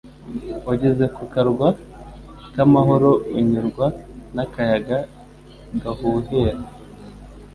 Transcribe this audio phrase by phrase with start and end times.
[0.67, 1.67] Wageze ku Karwa
[2.53, 3.87] k'Amahoro unyurwa
[4.35, 4.99] n'akayaga
[5.81, 6.61] gahuhera